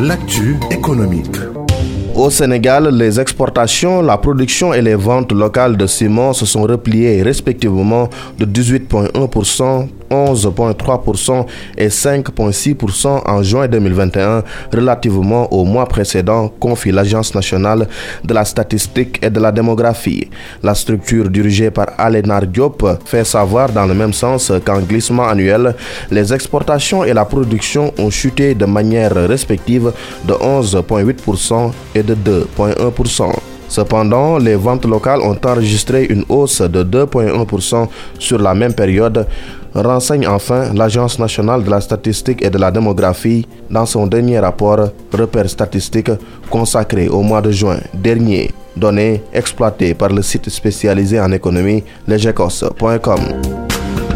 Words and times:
L'actu 0.00 0.56
économique. 0.70 1.36
Au 2.14 2.30
Sénégal, 2.30 2.88
les 2.96 3.18
exportations, 3.18 4.00
la 4.00 4.16
production 4.16 4.72
et 4.72 4.80
les 4.80 4.94
ventes 4.94 5.32
locales 5.32 5.76
de 5.76 5.88
ciment 5.88 6.32
se 6.32 6.46
sont 6.46 6.62
repliées 6.62 7.22
respectivement 7.24 8.08
de 8.38 8.46
18,1%, 8.46 9.88
11,3% 10.10 11.46
et 11.76 11.88
5,6% 11.88 13.22
en 13.26 13.42
juin 13.42 13.68
2021 13.68 14.42
relativement 14.72 15.52
au 15.52 15.64
mois 15.64 15.86
précédent, 15.86 16.48
confie 16.60 16.90
l'Agence 16.92 17.34
nationale 17.34 17.88
de 18.24 18.34
la 18.34 18.44
statistique 18.44 19.18
et 19.22 19.30
de 19.30 19.40
la 19.40 19.52
démographie. 19.52 20.28
La 20.62 20.74
structure 20.74 21.28
dirigée 21.28 21.70
par 21.70 21.88
Alénar 21.98 22.46
Diop 22.46 22.86
fait 23.04 23.24
savoir 23.24 23.70
dans 23.70 23.86
le 23.86 23.94
même 23.94 24.12
sens 24.12 24.52
qu'en 24.64 24.80
glissement 24.80 25.28
annuel, 25.28 25.74
les 26.10 26.32
exportations 26.32 27.04
et 27.04 27.12
la 27.12 27.24
production 27.24 27.92
ont 27.98 28.10
chuté 28.10 28.54
de 28.54 28.66
manière 28.66 29.14
respective 29.14 29.92
de 30.24 30.32
11,8% 30.34 31.72
et 31.94 32.02
de 32.02 32.14
2,1%. 32.14 33.49
Cependant, 33.70 34.36
les 34.38 34.56
ventes 34.56 34.84
locales 34.84 35.20
ont 35.20 35.38
enregistré 35.46 36.04
une 36.10 36.24
hausse 36.28 36.60
de 36.60 36.82
2,1% 36.82 37.86
sur 38.18 38.38
la 38.38 38.52
même 38.52 38.74
période, 38.74 39.28
renseigne 39.72 40.26
enfin 40.26 40.74
l'Agence 40.74 41.20
nationale 41.20 41.62
de 41.62 41.70
la 41.70 41.80
statistique 41.80 42.42
et 42.42 42.50
de 42.50 42.58
la 42.58 42.72
démographie 42.72 43.46
dans 43.70 43.86
son 43.86 44.08
dernier 44.08 44.40
rapport 44.40 44.90
Repères 45.12 45.48
statistiques 45.48 46.10
consacré 46.50 47.08
au 47.08 47.22
mois 47.22 47.40
de 47.40 47.52
juin 47.52 47.78
dernier, 47.94 48.50
données 48.76 49.22
exploitées 49.32 49.94
par 49.94 50.08
le 50.08 50.22
site 50.22 50.50
spécialisé 50.50 51.20
en 51.20 51.30
économie 51.30 51.84
legecos.com. 52.08 53.20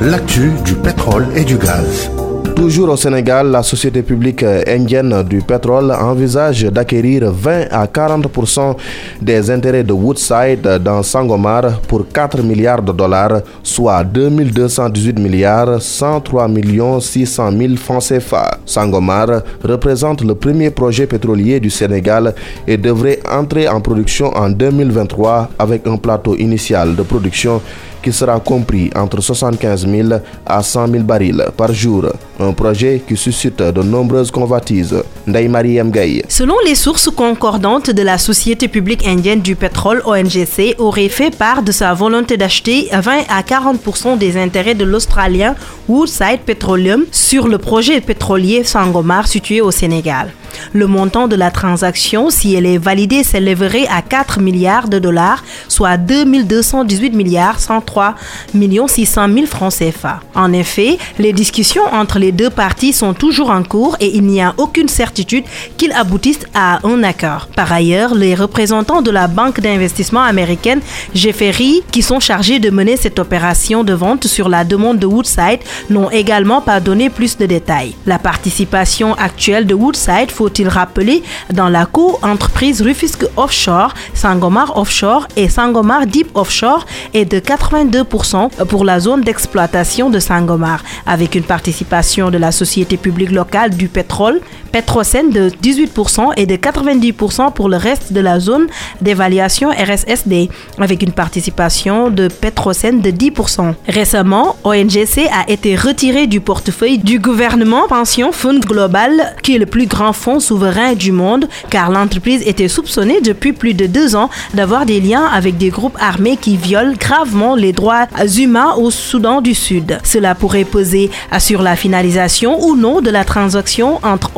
L'actu 0.00 0.52
du 0.64 0.74
pétrole 0.74 1.26
et 1.34 1.42
du 1.42 1.58
gaz. 1.58 2.08
Toujours 2.54 2.90
au 2.90 2.96
Sénégal, 2.96 3.50
la 3.50 3.62
société 3.62 4.02
publique 4.02 4.42
indienne 4.42 5.22
du 5.22 5.40
pétrole 5.40 5.90
envisage 5.92 6.62
d'acquérir 6.64 7.30
20 7.32 7.68
à 7.70 7.86
40% 7.86 8.76
des 9.22 9.50
intérêts 9.50 9.82
de 9.82 9.92
Woodside 9.92 10.78
dans 10.84 11.02
Sangomar 11.02 11.80
pour 11.88 12.06
4 12.08 12.42
milliards 12.42 12.82
de 12.82 12.92
dollars, 12.92 13.40
soit 13.62 14.04
2218 14.04 15.18
milliards 15.18 15.80
103 15.80 16.48
millions 16.48 17.00
600 17.00 17.50
000 17.56 17.76
francs 17.76 18.02
CFA. 18.08 18.58
Sangomar 18.66 19.42
représente 19.64 20.22
le 20.22 20.34
premier 20.34 20.70
projet 20.70 21.06
pétrolier 21.06 21.60
du 21.60 21.70
Sénégal 21.70 22.34
et 22.66 22.76
devrait 22.76 23.20
entrer 23.30 23.68
en 23.68 23.80
production 23.80 24.28
en 24.36 24.50
2023 24.50 25.48
avec 25.58 25.86
un 25.86 25.96
plateau 25.96 26.36
initial 26.36 26.94
de 26.94 27.02
production 27.02 27.62
qui 28.02 28.12
sera 28.12 28.38
compris 28.40 28.90
entre 28.94 29.20
75 29.20 29.86
000 29.86 30.08
à 30.46 30.62
100 30.62 30.88
000 30.88 31.04
barils 31.04 31.44
par 31.56 31.72
jour. 31.72 32.06
Un 32.42 32.54
projet 32.54 33.02
qui 33.06 33.18
suscite 33.18 33.58
de 33.60 33.82
nombreuses 33.82 34.30
convoitises. 34.30 34.96
Selon 35.26 36.54
les 36.64 36.74
sources 36.74 37.10
concordantes 37.10 37.90
de 37.90 38.02
la 38.02 38.16
Société 38.16 38.66
publique 38.66 39.06
indienne 39.06 39.42
du 39.42 39.56
pétrole 39.56 40.00
ONGC, 40.06 40.76
aurait 40.78 41.10
fait 41.10 41.36
part 41.36 41.62
de 41.62 41.70
sa 41.70 41.92
volonté 41.92 42.38
d'acheter 42.38 42.88
20 42.92 43.24
à 43.28 43.42
40% 43.42 44.16
des 44.16 44.38
intérêts 44.38 44.74
de 44.74 44.86
l'Australien 44.86 45.54
Woodside 45.86 46.40
Petroleum 46.46 47.04
sur 47.12 47.46
le 47.46 47.58
projet 47.58 48.00
pétrolier 48.00 48.64
Sangomar 48.64 49.28
situé 49.28 49.60
au 49.60 49.70
Sénégal. 49.70 50.32
Le 50.72 50.86
montant 50.86 51.28
de 51.28 51.36
la 51.36 51.50
transaction, 51.50 52.30
si 52.30 52.54
elle 52.54 52.66
est 52.66 52.78
validée, 52.78 53.24
s'élèverait 53.24 53.86
à 53.88 54.02
4 54.02 54.40
milliards 54.40 54.88
de 54.88 54.98
dollars, 54.98 55.44
soit 55.68 55.96
2218 55.96 57.10
milliards 57.12 57.60
103 57.60 58.14
millions 58.54 58.88
600 58.88 59.28
000 59.32 59.46
francs 59.46 59.74
CFA. 59.78 60.20
En 60.34 60.52
effet, 60.52 60.98
les 61.18 61.32
discussions 61.32 61.82
entre 61.92 62.18
les 62.18 62.32
deux 62.32 62.50
parties 62.50 62.92
sont 62.92 63.14
toujours 63.14 63.50
en 63.50 63.62
cours 63.62 63.96
et 64.00 64.16
il 64.16 64.24
n'y 64.24 64.40
a 64.40 64.54
aucune 64.58 64.88
certitude 64.88 65.44
qu'ils 65.76 65.92
aboutissent 65.92 66.46
à 66.54 66.78
un 66.86 67.02
accord. 67.02 67.48
Par 67.54 67.72
ailleurs, 67.72 68.14
les 68.14 68.34
représentants 68.34 69.02
de 69.02 69.10
la 69.10 69.26
banque 69.26 69.60
d'investissement 69.60 70.22
américaine 70.22 70.80
Jefferies, 71.14 71.82
qui 71.90 72.02
sont 72.02 72.20
chargés 72.20 72.58
de 72.58 72.70
mener 72.70 72.96
cette 72.96 73.18
opération 73.18 73.84
de 73.84 73.92
vente 73.92 74.26
sur 74.26 74.48
la 74.48 74.64
demande 74.64 74.98
de 74.98 75.06
Woodside, 75.06 75.60
n'ont 75.88 76.10
également 76.10 76.60
pas 76.60 76.80
donné 76.80 77.10
plus 77.10 77.36
de 77.36 77.46
détails. 77.46 77.94
La 78.06 78.18
participation 78.18 79.14
actuelle 79.14 79.66
de 79.66 79.74
Woodside 79.74 80.30
faut-il 80.40 80.68
rappeler, 80.68 81.22
dans 81.52 81.68
la 81.68 81.84
co-entreprise 81.84 82.80
Rufisque 82.80 83.26
Offshore, 83.36 83.92
Sangomar 84.14 84.78
Offshore 84.78 85.28
et 85.36 85.50
Sangomar 85.50 86.06
Deep 86.06 86.28
Offshore 86.34 86.86
est 87.12 87.26
de 87.26 87.40
82% 87.40 88.64
pour 88.64 88.86
la 88.86 89.00
zone 89.00 89.20
d'exploitation 89.20 90.08
de 90.08 90.18
Sangomar, 90.18 90.82
avec 91.06 91.34
une 91.34 91.42
participation 91.42 92.30
de 92.30 92.38
la 92.38 92.52
société 92.52 92.96
publique 92.96 93.32
locale 93.32 93.68
du 93.68 93.88
pétrole, 93.88 94.40
Petrosen 94.72 95.30
de 95.30 95.50
18% 95.62 96.32
et 96.36 96.46
de 96.46 96.56
90% 96.56 97.52
pour 97.52 97.68
le 97.68 97.76
reste 97.76 98.12
de 98.12 98.20
la 98.20 98.40
zone 98.40 98.66
d'évaluation 99.00 99.70
RSSD, 99.70 100.48
avec 100.78 101.02
une 101.02 101.12
participation 101.12 102.10
de 102.10 102.28
Petrosen 102.28 103.00
de 103.00 103.10
10%. 103.10 103.74
Récemment, 103.88 104.56
ONGC 104.64 105.28
a 105.32 105.50
été 105.50 105.76
retiré 105.76 106.26
du 106.26 106.40
portefeuille 106.40 106.98
du 106.98 107.18
gouvernement 107.18 107.88
Pension 107.88 108.32
Fund 108.32 108.60
Global, 108.60 109.34
qui 109.42 109.56
est 109.56 109.58
le 109.58 109.66
plus 109.66 109.86
grand 109.86 110.12
fonds 110.12 110.40
souverain 110.40 110.94
du 110.94 111.12
monde, 111.12 111.48
car 111.70 111.90
l'entreprise 111.90 112.42
était 112.46 112.68
soupçonnée 112.68 113.20
depuis 113.20 113.52
plus 113.52 113.74
de 113.74 113.86
deux 113.86 114.16
ans 114.16 114.30
d'avoir 114.54 114.86
des 114.86 115.00
liens 115.00 115.24
avec 115.24 115.56
des 115.56 115.70
groupes 115.70 115.96
armés 116.00 116.36
qui 116.36 116.56
violent 116.56 116.94
gravement 116.98 117.54
les 117.54 117.72
droits 117.72 118.06
humains 118.38 118.74
au 118.74 118.90
Soudan 118.90 119.40
du 119.40 119.54
Sud. 119.54 119.98
Cela 120.04 120.34
pourrait 120.34 120.64
poser 120.64 121.10
sur 121.38 121.62
la 121.62 121.76
finalisation 121.76 122.62
ou 122.64 122.76
non 122.76 123.00
de 123.00 123.10
la 123.10 123.24
transaction 123.24 123.98
entre 124.02 124.30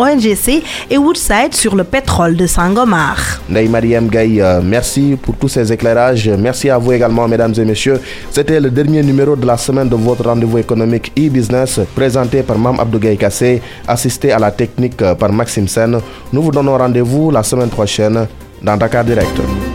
Et 0.90 0.98
Woodside 0.98 1.52
sur 1.52 1.74
le 1.74 1.82
pétrole 1.82 2.36
de 2.36 2.46
Sangomar. 2.46 3.16
Ney 3.48 3.66
Mariam 3.66 4.08
euh, 4.14 4.60
merci 4.62 5.16
pour 5.20 5.34
tous 5.34 5.48
ces 5.48 5.72
éclairages. 5.72 6.28
Merci 6.38 6.70
à 6.70 6.78
vous 6.78 6.92
également, 6.92 7.26
mesdames 7.26 7.52
et 7.56 7.64
messieurs. 7.64 8.00
C'était 8.30 8.60
le 8.60 8.70
dernier 8.70 9.02
numéro 9.02 9.34
de 9.34 9.44
la 9.44 9.56
semaine 9.56 9.88
de 9.88 9.96
votre 9.96 10.24
rendez-vous 10.24 10.58
économique 10.58 11.12
e-business 11.18 11.80
présenté 11.94 12.42
par 12.42 12.56
Mam 12.56 12.78
Abdou 12.78 13.00
Kassé, 13.18 13.60
assisté 13.88 14.30
à 14.30 14.38
la 14.38 14.52
technique 14.52 14.96
par 15.18 15.32
Maxime 15.32 15.66
Sen. 15.66 15.98
Nous 16.32 16.42
vous 16.42 16.52
donnons 16.52 16.78
rendez-vous 16.78 17.30
la 17.32 17.42
semaine 17.42 17.70
prochaine 17.70 18.26
dans 18.62 18.76
Dakar 18.76 19.04
Direct. 19.04 19.71